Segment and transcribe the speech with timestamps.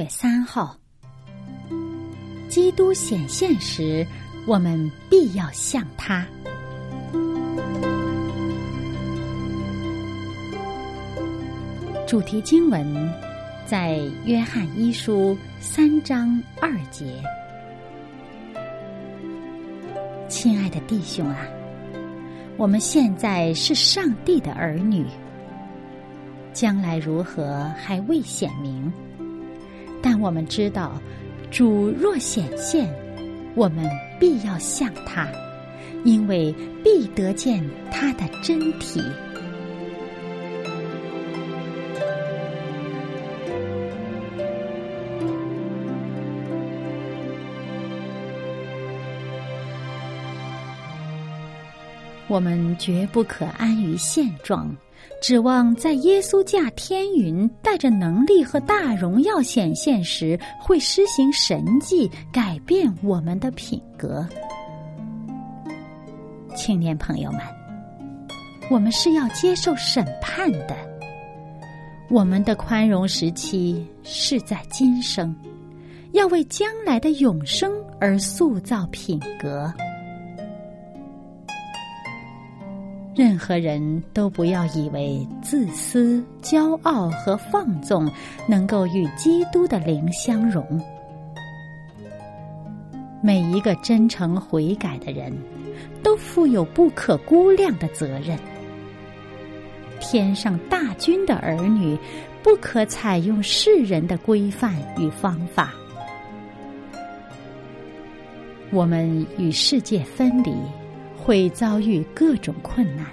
[0.00, 0.74] 月三号，
[2.48, 4.06] 基督显现时，
[4.46, 6.26] 我们必要像他。
[12.08, 13.12] 主题经文
[13.66, 17.22] 在约翰一书三章二节。
[20.30, 21.46] 亲爱的弟兄啊，
[22.56, 25.04] 我们现在是上帝的儿女，
[26.54, 28.90] 将来如何还未显明，
[30.02, 31.00] 但我们知道，
[31.50, 32.88] 主若显现，
[33.54, 33.84] 我们
[34.18, 35.28] 必要像他，
[36.04, 39.02] 因为必得见他的真体。
[52.28, 54.72] 我们绝不可安于现状，
[55.20, 64.26] 指望在耶稣驾天云、带着能力和大荣耀显现时，会施行神迹，改变我们的品格。
[66.56, 67.40] 青年朋友们，
[68.70, 70.76] 我们是要接受审判的。
[72.08, 75.34] 我们的宽容时期是在今生，
[76.12, 79.72] 要为将来的永生而塑造品格。
[83.20, 88.10] 任何人都不要以为自私、骄傲和放纵
[88.48, 90.64] 能够与基督的灵相融。
[93.22, 95.30] 每一个真诚悔改的人，
[96.02, 98.38] 都负有不可估量的责任。
[100.00, 101.98] 天上大军的儿女，
[102.42, 105.74] 不可采用世人的规范与方法。
[108.70, 110.54] 我们与世界分离。
[111.30, 113.06] 会遭遇各种困难，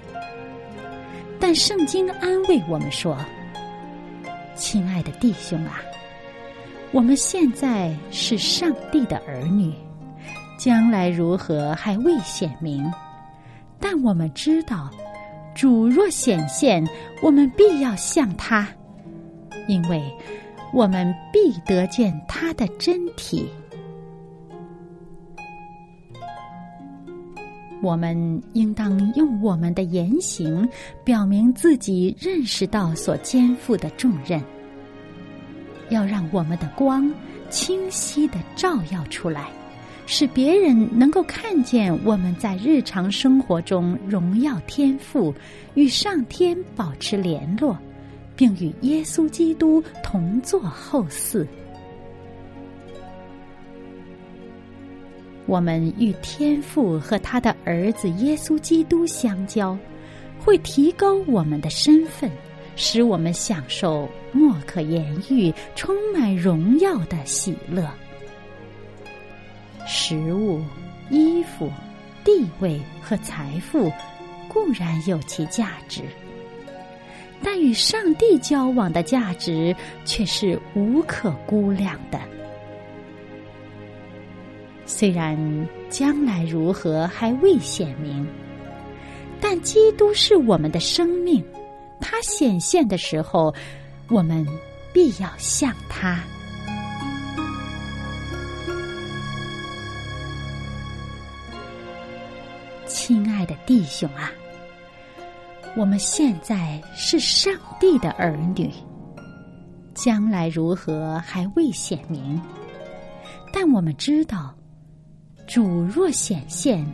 [1.38, 3.16] 但圣经安慰我们说
[4.58, 5.80] ：“亲爱的弟兄啊，
[6.90, 9.72] 我们现在是上帝的儿女，
[10.58, 12.92] 将来如何还未显明，
[13.78, 14.90] 但我们知道，
[15.54, 16.84] 主若显现，
[17.22, 18.66] 我们必要像他，
[19.68, 20.02] 因为
[20.74, 23.48] 我们必得见他的真体。”
[27.80, 30.68] 我们应当用我们的言行
[31.04, 34.42] 表明自己认识到所肩负的重任，
[35.90, 37.12] 要让我们的光
[37.50, 39.48] 清晰的照耀出来，
[40.06, 45.32] 使别人能够看见我们在日常生活中荣耀天赋，
[45.74, 47.78] 与上天保持联络，
[48.36, 51.46] 并与耶稣基督同作后嗣。
[55.48, 59.76] 我们与天父和他的儿子耶稣基督相交，
[60.38, 62.30] 会提高我们的身份，
[62.76, 67.90] 使我们享受莫可言喻、充满荣耀的喜乐。
[69.86, 70.62] 食物、
[71.08, 71.72] 衣服、
[72.22, 73.90] 地位和财富
[74.48, 76.02] 固然有其价值，
[77.42, 82.20] 但与上帝交往的价值却是无可估量的。
[84.90, 85.38] 虽然
[85.90, 88.26] 将来如何还未显明，
[89.38, 91.44] 但基督是我们的生命，
[92.00, 93.54] 他显现的时候，
[94.08, 94.44] 我们
[94.90, 96.18] 必要像他。
[102.86, 104.32] 亲爱的弟兄啊，
[105.76, 108.72] 我们现在是上帝的儿女，
[109.94, 112.40] 将来如何还未显明，
[113.52, 114.54] 但我们知道。
[115.48, 116.84] 主若显现，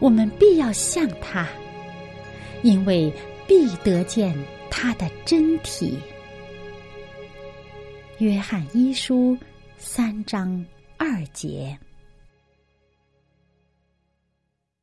[0.00, 1.48] 我们必要向他，
[2.62, 3.12] 因为
[3.46, 4.36] 必得见
[4.68, 5.96] 他的真体。
[8.18, 9.38] 约翰一书
[9.78, 10.62] 三章
[10.98, 11.78] 二节。